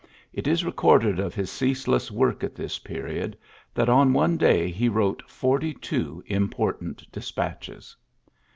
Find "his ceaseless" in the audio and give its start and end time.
1.35-2.09